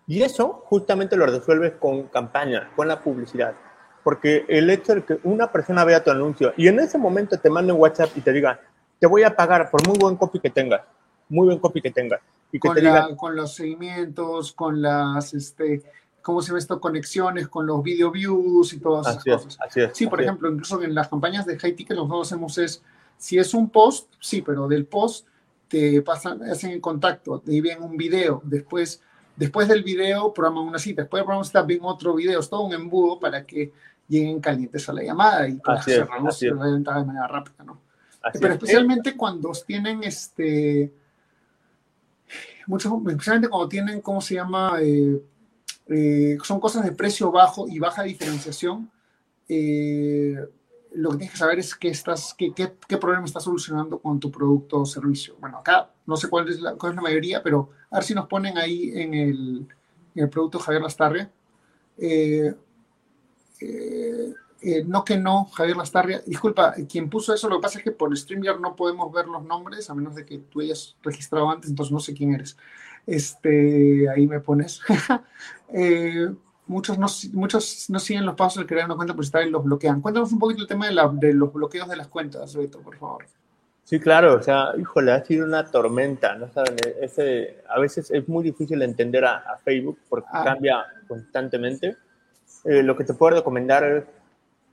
Y 0.07 0.23
eso 0.23 0.63
justamente 0.65 1.17
lo 1.17 1.27
resuelves 1.27 1.75
con 1.79 2.05
campaña, 2.05 2.71
con 2.75 2.89
la 2.89 2.99
publicidad. 2.99 3.55
Porque 4.03 4.47
el 4.49 4.71
hecho 4.71 4.95
de 4.95 5.05
que 5.05 5.19
una 5.23 5.53
persona 5.53 5.85
vea 5.85 6.03
tu 6.03 6.11
anuncio 6.11 6.55
y 6.57 6.69
en 6.69 6.81
ese 6.81 6.97
momento 6.97 7.39
te 7.39 7.51
mande 7.51 7.73
WhatsApp 7.73 8.11
y 8.17 8.23
te 8.23 8.33
diga, 8.33 8.59
te 9.03 9.09
voy 9.09 9.25
a 9.25 9.35
pagar 9.35 9.69
por 9.69 9.85
muy 9.85 9.99
buen 9.99 10.15
copy 10.15 10.39
que 10.39 10.49
tengas, 10.49 10.81
muy 11.29 11.47
buen 11.47 11.59
copy 11.59 11.83
que 11.83 11.91
tengas. 11.91 12.21
Y 12.53 12.61
que 12.61 12.69
con, 12.69 12.77
te 12.77 13.17
con 13.17 13.35
los 13.35 13.53
seguimientos, 13.53 14.53
con 14.53 14.81
las, 14.81 15.35
este, 15.35 15.83
cómo 16.23 16.41
se 16.41 16.53
ve 16.53 16.61
esto, 16.61 16.81
conexiones 16.81 17.49
con 17.49 17.67
los 17.67 17.83
video 17.83 18.13
views 18.13 18.73
y 18.73 18.79
todas 18.79 19.09
esas 19.09 19.25
cosas. 19.25 19.59
sí, 19.93 20.07
por 20.07 20.23
ejemplo, 20.23 20.49
incluso 20.49 20.81
en 20.81 20.95
las 20.95 21.09
campañas 21.09 21.45
de 21.47 21.59
high 21.59 21.75
ticket 21.75 21.97
lo 21.97 22.05
que 22.05 22.11
nosotros 22.11 22.29
hacemos 22.29 22.59
es, 22.59 22.85
si 23.19 23.41
es 23.41 23.55
un 23.55 23.71
post, 23.71 24.09
sí, 24.21 24.41
pero 24.41 24.69
del 24.69 24.87
post 24.87 25.27
te 25.67 26.01
pasan, 26.03 26.41
hacen 26.45 26.71
el 26.71 26.81
contacto, 26.81 27.41
te 27.41 27.57
envían 27.57 27.83
un 27.83 27.97
video, 27.97 28.41
después, 28.45 29.03
después 29.35 29.67
del 29.67 29.83
video 29.83 30.33
programan 30.33 30.63
una 30.63 30.79
cita, 30.79 31.03
después 31.03 31.19
del 31.19 31.25
programa 31.25 31.45
cita 31.45 31.63
ven 31.63 31.81
otro 31.83 32.15
video, 32.15 32.39
es 32.39 32.49
todo 32.49 32.61
un 32.61 32.73
embudo 32.73 33.19
para 33.19 33.45
que 33.45 33.73
lleguen 34.07 34.41
calientes 34.41 34.89
a 34.89 34.93
la 34.93 35.03
llamada 35.03 35.49
y 35.49 35.55
puedas 35.55 35.85
cerrarlos 35.85 36.39
de 36.39 36.53
manera 36.53 37.27
rápida, 37.27 37.65
¿no? 37.65 37.81
Pero 38.41 38.55
especialmente 38.55 39.17
cuando 39.17 39.53
tienen 39.67 40.05
este 40.05 40.93
muchos, 42.67 42.93
especialmente 43.09 43.49
cuando 43.49 43.69
tienen, 43.69 44.01
¿cómo 44.01 44.21
se 44.21 44.35
llama? 44.35 44.79
Eh, 44.81 45.23
eh, 45.89 46.39
son 46.43 46.61
cosas 46.61 46.85
de 46.85 46.93
precio 46.93 47.31
bajo 47.31 47.69
y 47.69 47.79
baja 47.79 48.03
diferenciación. 48.03 48.91
Eh, 49.49 50.37
lo 50.95 51.11
que 51.11 51.17
tienes 51.17 51.33
que 51.33 51.39
saber 51.39 51.59
es 51.59 51.75
qué, 51.75 51.89
estás, 51.89 52.35
qué, 52.37 52.53
qué, 52.55 52.75
qué, 52.87 52.99
problema 52.99 53.25
estás 53.25 53.45
solucionando 53.45 53.99
con 53.99 54.21
tu 54.21 54.31
producto 54.31 54.81
o 54.81 54.87
servicio. 54.87 55.37
Bueno, 55.41 55.59
acá 55.59 55.91
no 56.07 56.17
sé 56.17 56.29
cuál 56.29 56.49
es 56.49 56.61
la, 56.61 56.75
cuál 56.75 56.93
es 56.93 56.97
la 56.97 57.03
mayoría, 57.03 57.43
pero 57.43 57.71
a 57.91 57.97
ver 57.97 58.05
si 58.05 58.15
nos 58.15 58.27
ponen 58.27 58.59
ahí 58.59 58.93
en 58.95 59.15
el, 59.15 59.67
en 60.15 60.23
el 60.25 60.29
producto 60.29 60.59
Javier 60.59 60.83
Lastarria. 60.83 61.31
Eh, 61.99 62.55
no 64.87 65.05
que 65.05 65.17
no, 65.17 65.47
Javier 65.47 65.77
Lastarria. 65.77 66.23
Disculpa, 66.27 66.75
quien 66.89 67.11
puso 67.11 67.35
eso, 67.35 67.49
lo 67.49 67.57
que 67.57 67.63
pasa 67.63 67.79
es 67.79 67.85
que 67.85 67.93
por 67.93 68.17
StreamYard 68.17 68.61
no 68.61 68.77
podemos 68.77 69.13
ver 69.13 69.27
los 69.27 69.45
nombres, 69.45 69.91
a 69.91 69.95
menos 69.95 70.15
de 70.15 70.25
que 70.25 70.39
tú 70.39 70.61
hayas 70.61 70.97
registrado 71.03 71.51
antes, 71.51 71.71
entonces 71.71 71.93
no 71.93 72.01
sé 72.01 72.15
quién 72.15 72.35
eres 72.35 72.57
este, 73.07 74.09
ahí 74.09 74.27
me 74.27 74.41
pones. 74.41 74.81
Eh, 75.75 76.31
muchos, 76.67 76.99
no, 76.99 77.07
muchos 77.33 77.89
no 77.89 77.99
siguen 77.99 78.27
los 78.27 78.35
pasos 78.35 78.63
de 78.63 78.67
crear 78.67 78.85
una 78.85 78.95
cuenta 78.95 79.15
publicitaria 79.15 79.49
y 79.49 79.51
los 79.51 79.65
bloquean. 79.65 80.03
Cuéntanos 80.03 80.31
un 80.31 80.39
poquito 80.39 80.61
el 80.61 80.69
tema 80.69 80.87
de, 80.87 80.93
la, 80.93 81.09
de 81.09 81.33
los 81.33 81.51
bloqueos 81.51 81.89
de 81.89 81.97
las 81.97 82.09
cuentas, 82.09 82.55
Beto, 82.55 82.81
por 82.81 82.95
favor. 82.99 83.25
Sí, 83.83 83.99
claro, 83.99 84.35
o 84.35 84.43
sea, 84.43 84.73
híjole, 84.79 85.13
ha 85.13 85.25
sido 85.25 85.47
una 85.47 85.65
tormenta, 85.65 86.35
¿no 86.35 86.53
saben? 86.53 86.77
Ese, 87.01 87.63
a 87.67 87.81
veces 87.81 88.11
es 88.11 88.29
muy 88.29 88.45
difícil 88.45 88.83
entender 88.83 89.25
a, 89.25 89.57
Facebook 89.65 89.99
porque 90.11 90.29
ah. 90.31 90.45
cambia 90.45 90.85
constantemente. 91.09 91.97
Eh, 92.65 92.83
lo 92.83 92.99
que 92.99 93.05
te 93.05 93.15
puedo 93.15 93.37
recomendar 93.37 93.85
es, 93.85 94.05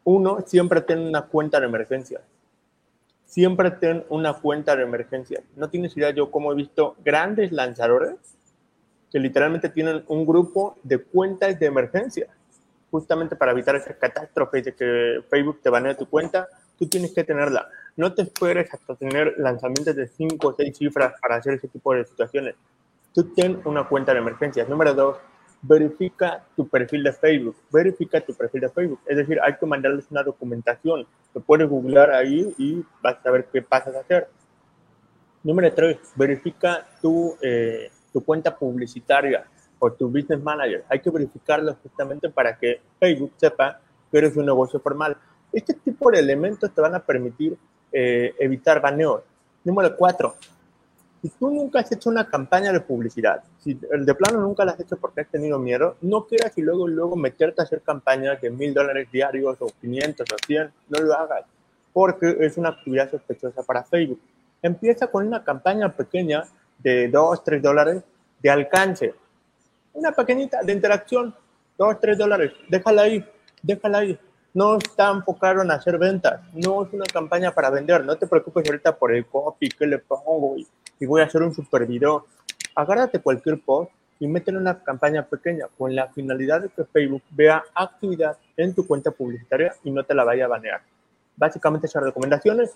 uno, 0.04 0.40
siempre 0.46 0.82
ten 0.82 1.00
una 1.00 1.24
cuenta 1.24 1.60
de 1.60 1.66
emergencia 1.66 2.22
siempre 3.30 3.70
ten 3.70 4.04
una 4.10 4.34
cuenta 4.34 4.76
de 4.76 4.84
emergencia. 4.84 5.44
No 5.56 5.70
tienes 5.70 5.96
idea 5.96 6.10
yo 6.10 6.32
cómo 6.32 6.52
he 6.52 6.56
visto 6.56 6.96
grandes 7.06 7.52
lanzadores 7.52 8.16
que 9.12 9.20
literalmente 9.20 9.70
tienen 9.70 10.04
un 10.08 10.26
grupo 10.26 10.78
de 10.84 10.98
cuentas 10.98 11.60
de 11.60 11.68
emergencia, 11.68 12.28
justamente 12.90 13.36
para 13.36 13.52
evitar 13.52 13.76
esa 13.76 13.94
catástrofe 13.94 14.64
de 14.64 14.74
que 14.74 15.22
Facebook 15.30 15.62
te 15.62 15.70
banee 15.70 15.94
tu 15.96 16.08
cuenta, 16.08 16.48
tú 16.78 16.88
tienes 16.88 17.14
que 17.14 17.24
tenerla. 17.24 17.70
No 17.96 18.14
te 18.14 18.24
esperes 18.24 18.74
hasta 18.74 18.96
tener 18.96 19.36
lanzamientos 19.38 19.96
de 19.96 20.08
5 20.08 20.48
o 20.48 20.56
6 20.56 20.78
cifras 20.78 21.14
para 21.22 21.36
hacer 21.36 21.54
ese 21.54 21.68
tipo 21.68 21.94
de 21.94 22.06
situaciones. 22.06 22.56
Tú 23.14 23.32
ten 23.36 23.62
una 23.66 23.88
cuenta 23.88 24.12
de 24.12 24.20
emergencia. 24.20 24.66
Número 24.66 24.94
dos, 24.96 25.18
verifica 25.62 26.46
tu 26.56 26.68
perfil 26.68 27.04
de 27.04 27.14
Facebook, 27.14 27.56
verifica 27.72 28.22
tu 28.22 28.34
perfil 28.34 28.62
de 28.62 28.70
Facebook. 28.70 29.00
Es 29.06 29.18
decir, 29.18 29.40
hay 29.42 29.56
que 29.58 29.66
mandarles 29.66 30.06
una 30.10 30.24
documentación. 30.24 31.06
Te 31.34 31.40
puedes 31.40 31.68
googlear 31.68 32.12
ahí 32.12 32.54
y 32.58 32.84
vas 33.02 33.18
a 33.26 33.32
ver 33.32 33.48
qué 33.52 33.62
pasas 33.62 33.96
a 33.96 34.00
hacer. 34.00 34.30
Número 35.44 35.74
tres, 35.74 35.98
verifica 36.16 36.86
tu, 37.02 37.36
eh, 37.42 37.90
tu 38.12 38.24
cuenta 38.24 38.56
publicitaria 38.58 39.46
o 39.80 39.92
tu 39.92 40.10
business 40.10 40.42
manager. 40.42 40.84
Hay 40.90 41.00
que 41.00 41.10
verificarlo 41.10 41.76
justamente 41.82 42.30
para 42.30 42.58
que 42.58 42.82
Facebook 43.00 43.34
sepa 43.38 43.80
que 44.12 44.18
eres 44.18 44.36
un 44.36 44.46
negocio 44.46 44.80
formal. 44.80 45.18
Este 45.52 45.74
tipo 45.74 46.12
de 46.12 46.20
elementos 46.20 46.74
te 46.74 46.82
van 46.82 46.96
a 46.96 47.00
permitir 47.00 47.58
eh, 47.92 48.34
evitar 48.40 48.82
baneos. 48.82 49.24
Número 49.64 49.96
cuatro, 49.96 50.36
si 51.22 51.30
tú 51.30 51.50
nunca 51.52 51.80
has 51.80 51.92
hecho 51.92 52.10
una 52.10 52.30
campaña 52.30 52.72
de 52.72 52.80
publicidad, 52.80 53.44
si 53.60 53.74
de 53.74 54.16
plano 54.16 54.40
nunca 54.40 54.64
la 54.64 54.72
has 54.72 54.80
hecho 54.80 54.98
porque 54.98 55.22
has 55.22 55.28
tenido 55.28 55.60
miedo, 55.60 55.98
no 56.02 56.26
quieras 56.26 56.58
y 56.58 56.62
luego, 56.62 56.88
luego 56.88 57.16
meterte 57.16 57.62
a 57.62 57.66
hacer 57.66 57.82
campañas 57.82 58.40
de 58.42 58.50
mil 58.50 58.74
dólares 58.74 59.10
diarios 59.12 59.58
o 59.60 59.68
500 59.82 60.28
o 60.32 60.36
100, 60.46 60.72
no 60.90 61.00
lo 61.00 61.14
hagas, 61.14 61.44
porque 61.92 62.38
es 62.40 62.58
una 62.58 62.70
actividad 62.70 63.12
sospechosa 63.12 63.64
para 63.64 63.84
Facebook. 63.84 64.22
Empieza 64.62 65.08
con 65.08 65.28
una 65.28 65.44
campaña 65.44 65.92
pequeña 65.92 66.44
de 66.78 67.10
2, 67.10 67.44
3 67.44 67.62
dólares 67.62 68.04
de 68.42 68.50
alcance, 68.50 69.14
una 69.94 70.12
pequeñita 70.14 70.62
de 70.64 70.72
interacción, 70.72 71.36
2, 71.78 72.00
3 72.00 72.18
dólares, 72.18 72.54
déjala 72.70 73.04
ahí, 73.04 73.26
déjala 73.62 74.00
ahí. 74.00 74.20
No 74.52 74.78
está 74.78 75.12
enfocado 75.12 75.62
en 75.62 75.70
hacer 75.70 75.98
ventas, 76.00 76.42
no 76.54 76.84
es 76.84 76.92
una 76.92 77.06
campaña 77.06 77.52
para 77.52 77.70
vender, 77.70 78.04
no 78.04 78.18
te 78.18 78.26
preocupes 78.26 78.66
ahorita 78.68 78.98
por 78.98 79.14
el 79.14 79.26
copy, 79.28 79.70
qué 79.70 79.86
le 79.86 80.00
pongo, 80.00 80.58
y 80.58 80.68
voy 81.06 81.22
a 81.22 81.26
hacer 81.26 81.42
un 81.42 81.54
super 81.54 81.86
video, 81.86 82.26
agárrate 82.76 83.20
cualquier 83.20 83.60
post 83.60 83.92
y 84.20 84.28
métele 84.28 84.58
una 84.58 84.84
campaña 84.84 85.26
pequeña 85.26 85.68
con 85.78 85.96
la 85.96 86.08
finalidad 86.10 86.62
de 86.62 86.70
que 86.70 86.84
Facebook 86.84 87.24
vea 87.32 87.64
actividad 87.74 88.38
en 88.58 88.74
tu 88.74 88.86
cuenta 88.86 89.12
publicitaria 89.12 89.74
y 89.84 89.92
no 89.92 90.04
te 90.04 90.14
la 90.14 90.24
vaya 90.24 90.46
a 90.46 90.50
banear. 90.50 90.82
Básicamente 91.38 91.88
esas 91.88 92.04
recomendaciones, 92.04 92.76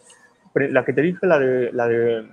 la 0.53 0.85
que 0.85 0.93
te 0.93 1.01
dije, 1.01 1.27
la 1.27 1.37
de, 1.37 1.71
la 1.73 1.87
de 1.87 2.29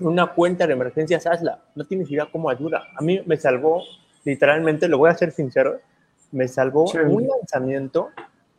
una 0.00 0.26
cuenta 0.28 0.66
de 0.66 0.72
emergencias, 0.72 1.26
hazla. 1.26 1.60
No 1.76 1.84
tienes 1.84 2.10
idea 2.10 2.28
cómo 2.30 2.50
ayuda. 2.50 2.82
A 2.96 3.02
mí 3.02 3.20
me 3.26 3.36
salvó, 3.36 3.84
literalmente, 4.24 4.88
lo 4.88 4.98
voy 4.98 5.10
a 5.10 5.14
ser 5.14 5.30
sincero, 5.30 5.78
me 6.32 6.48
salvó 6.48 6.90
un 6.90 7.28
lanzamiento 7.28 8.10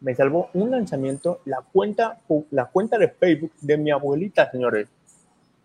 me 0.01 0.15
salvó 0.15 0.50
un 0.53 0.71
lanzamiento, 0.71 1.41
la 1.45 1.61
cuenta, 1.71 2.17
la 2.50 2.65
cuenta 2.65 2.97
de 2.97 3.07
Facebook 3.07 3.51
de 3.61 3.77
mi 3.77 3.91
abuelita, 3.91 4.50
señores. 4.51 4.88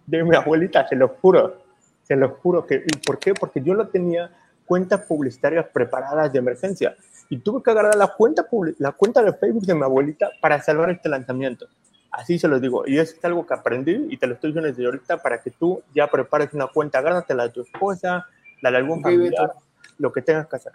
De 0.06 0.22
mi 0.22 0.36
abuelita, 0.36 0.86
se 0.88 0.96
lo 0.96 1.08
juro. 1.08 1.62
Se 2.04 2.16
lo 2.16 2.30
juro 2.30 2.66
que. 2.66 2.84
¿Y 2.86 2.96
por 2.98 3.18
qué? 3.18 3.34
Porque 3.34 3.60
yo 3.60 3.74
no 3.74 3.88
tenía 3.88 4.30
cuentas 4.64 5.02
publicitarias 5.02 5.66
preparadas 5.72 6.32
de 6.32 6.38
emergencia. 6.38 6.96
Y 7.28 7.38
tuve 7.38 7.62
que 7.62 7.70
agarrar 7.70 7.96
la 7.96 8.08
cuenta, 8.08 8.46
la 8.78 8.92
cuenta 8.92 9.22
de 9.22 9.32
Facebook 9.32 9.66
de 9.66 9.74
mi 9.74 9.82
abuelita 9.82 10.30
para 10.40 10.62
salvar 10.62 10.90
este 10.90 11.08
lanzamiento. 11.08 11.66
Así 12.10 12.38
se 12.38 12.48
lo 12.48 12.60
digo. 12.60 12.84
Y 12.86 12.98
eso 12.98 13.14
es 13.16 13.24
algo 13.24 13.46
que 13.46 13.54
aprendí 13.54 14.06
y 14.10 14.16
te 14.16 14.26
lo 14.26 14.34
estoy 14.34 14.50
diciendo 14.50 14.68
desde 14.68 14.86
ahorita 14.86 15.18
para 15.18 15.42
que 15.42 15.50
tú 15.50 15.82
ya 15.94 16.06
prepares 16.06 16.52
una 16.54 16.66
cuenta, 16.68 16.98
agárratela 16.98 17.44
de 17.44 17.50
tu 17.50 17.60
esposa, 17.62 18.26
la 18.62 18.70
de 18.70 18.76
algún 18.76 19.02
familiar, 19.02 19.52
lo 19.98 20.12
que 20.12 20.22
tengas 20.22 20.46
que 20.46 20.56
hacer. 20.56 20.72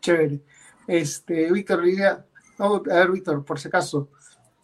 Chévere. 0.00 0.40
Este, 0.86 1.50
Víctor, 1.50 1.82
a 2.58 2.94
ver, 2.94 3.10
Víctor, 3.10 3.44
por 3.44 3.58
si 3.58 3.68
acaso, 3.68 4.08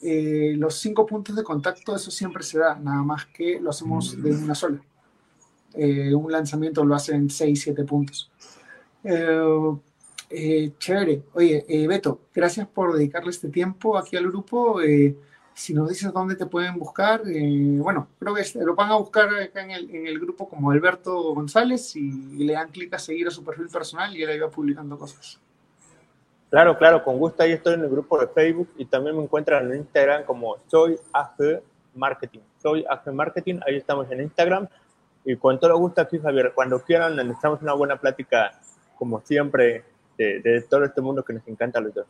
eh, 0.06 0.54
los 0.58 0.74
cinco 0.74 1.06
puntos 1.06 1.34
de 1.34 1.42
contacto, 1.42 1.96
eso 1.96 2.10
siempre 2.10 2.42
se 2.42 2.58
da, 2.58 2.74
nada 2.74 3.02
más 3.02 3.24
que 3.24 3.58
lo 3.58 3.70
hacemos 3.70 4.22
de 4.22 4.32
una 4.32 4.54
sola. 4.54 4.78
Eh, 5.72 6.14
un 6.14 6.30
lanzamiento 6.30 6.84
lo 6.84 6.94
hacen 6.94 7.30
seis, 7.30 7.62
siete 7.62 7.84
puntos. 7.84 8.30
Eh, 9.02 10.72
chévere. 10.78 11.22
Oye, 11.32 11.86
Beto, 11.88 12.20
gracias 12.34 12.68
por 12.68 12.94
dedicarle 12.94 13.30
este 13.30 13.48
tiempo 13.48 13.96
aquí 13.96 14.14
al 14.18 14.26
grupo. 14.26 14.78
si 15.54 15.72
nos 15.72 15.88
dices 15.88 16.12
dónde 16.12 16.36
te 16.36 16.44
pueden 16.44 16.78
buscar, 16.78 17.22
bueno, 17.24 18.08
creo 18.18 18.34
que 18.34 18.44
lo 18.62 18.74
van 18.74 18.90
a 18.90 18.96
buscar 18.96 19.34
acá 19.34 19.64
en 19.64 19.70
el, 19.70 19.90
en 19.90 20.06
el 20.06 20.20
grupo 20.20 20.50
como 20.50 20.70
Alberto 20.70 21.32
González 21.32 21.96
y, 21.96 22.10
le 22.44 22.52
dan 22.52 22.70
clic 22.70 22.92
a 22.92 22.98
seguir 22.98 23.28
a 23.28 23.30
su 23.30 23.42
perfil 23.42 23.68
personal 23.68 24.14
y 24.14 24.22
él 24.22 24.28
ahí 24.28 24.38
va 24.38 24.50
publicando 24.50 24.98
cosas. 24.98 25.40
Claro, 26.54 26.78
claro, 26.78 27.02
con 27.02 27.18
gusto 27.18 27.42
ahí 27.42 27.50
estoy 27.50 27.74
en 27.74 27.80
el 27.80 27.88
grupo 27.88 28.16
de 28.16 28.28
Facebook 28.28 28.68
y 28.76 28.84
también 28.84 29.16
me 29.16 29.24
encuentran 29.24 29.72
en 29.72 29.78
Instagram 29.78 30.22
como 30.24 30.54
Soy 30.68 30.96
AG 31.12 31.60
Marketing. 31.96 32.38
Soy 32.62 32.84
AG 32.88 33.12
Marketing, 33.12 33.58
ahí 33.66 33.74
estamos 33.74 34.08
en 34.12 34.20
Instagram. 34.20 34.68
Y 35.24 35.34
con 35.34 35.58
todo 35.58 35.76
gusto 35.76 36.00
aquí, 36.00 36.16
Javier, 36.20 36.52
cuando 36.54 36.80
quieran, 36.80 37.16
necesitamos 37.16 37.60
una 37.60 37.72
buena 37.72 37.96
plática, 37.96 38.52
como 38.96 39.20
siempre, 39.22 39.82
de, 40.16 40.64
todo 40.70 40.84
este 40.84 41.00
mundo 41.00 41.24
que 41.24 41.32
nos 41.32 41.48
encanta 41.48 41.80
a 41.80 41.82
los 41.82 41.92
dos. 41.92 42.06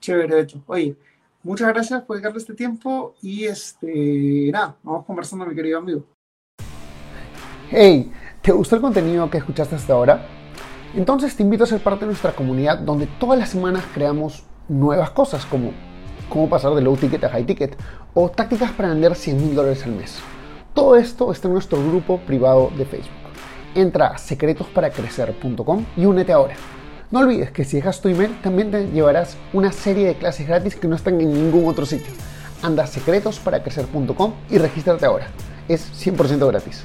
Chévere, 0.00 0.40
hecho. 0.40 0.62
Oye, 0.66 0.94
muchas 1.42 1.68
gracias 1.68 2.02
por 2.02 2.16
dedicarle 2.16 2.38
este 2.38 2.52
tiempo 2.52 3.14
y 3.22 3.46
este, 3.46 4.50
nada, 4.52 4.76
vamos 4.82 5.06
conversando, 5.06 5.46
mi 5.46 5.54
querido 5.54 5.78
amigo. 5.78 6.04
Hey, 7.70 8.12
¿te 8.42 8.52
gustó 8.52 8.76
el 8.76 8.82
contenido 8.82 9.30
que 9.30 9.38
escuchaste 9.38 9.76
hasta 9.76 9.94
ahora? 9.94 10.39
Entonces 10.94 11.36
te 11.36 11.42
invito 11.42 11.64
a 11.64 11.66
ser 11.66 11.80
parte 11.80 12.00
de 12.00 12.10
nuestra 12.10 12.32
comunidad 12.32 12.78
donde 12.78 13.06
todas 13.06 13.38
las 13.38 13.50
semanas 13.50 13.84
creamos 13.94 14.42
nuevas 14.68 15.10
cosas 15.10 15.46
como 15.46 15.72
cómo 16.28 16.48
pasar 16.48 16.74
de 16.74 16.80
low 16.80 16.96
ticket 16.96 17.24
a 17.24 17.28
high 17.28 17.44
ticket 17.44 17.76
o 18.14 18.28
tácticas 18.30 18.72
para 18.72 18.88
vender 18.88 19.14
100 19.14 19.36
mil 19.36 19.54
dólares 19.54 19.84
al 19.84 19.92
mes. 19.92 20.18
Todo 20.74 20.96
esto 20.96 21.30
está 21.32 21.48
en 21.48 21.54
nuestro 21.54 21.78
grupo 21.84 22.18
privado 22.18 22.70
de 22.76 22.84
Facebook. 22.84 23.10
Entra 23.74 24.08
a 24.08 24.18
secretosparacrecer.com 24.18 25.84
y 25.96 26.04
únete 26.06 26.32
ahora. 26.32 26.54
No 27.10 27.20
olvides 27.20 27.50
que 27.50 27.64
si 27.64 27.76
dejas 27.76 28.00
tu 28.00 28.08
email 28.08 28.40
también 28.40 28.70
te 28.70 28.86
llevarás 28.86 29.36
una 29.52 29.72
serie 29.72 30.06
de 30.06 30.14
clases 30.14 30.46
gratis 30.46 30.76
que 30.76 30.88
no 30.88 30.96
están 30.96 31.20
en 31.20 31.32
ningún 31.32 31.68
otro 31.68 31.84
sitio. 31.86 32.12
Anda 32.62 32.84
a 32.84 32.86
secretosparacrecer.com 32.86 34.32
y 34.48 34.58
regístrate 34.58 35.06
ahora. 35.06 35.26
Es 35.68 35.90
100% 36.04 36.46
gratis. 36.46 36.84